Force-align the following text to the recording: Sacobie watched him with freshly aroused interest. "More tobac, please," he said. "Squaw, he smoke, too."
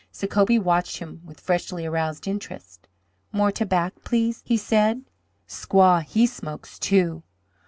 Sacobie 0.11 0.57
watched 0.57 0.97
him 0.97 1.21
with 1.23 1.39
freshly 1.39 1.85
aroused 1.85 2.27
interest. 2.27 2.87
"More 3.31 3.51
tobac, 3.51 3.91
please," 4.03 4.41
he 4.43 4.57
said. 4.57 5.03
"Squaw, 5.47 6.01
he 6.01 6.25
smoke, 6.25 6.67
too." 6.79 7.21